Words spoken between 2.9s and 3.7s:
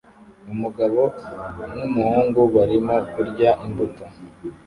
kurya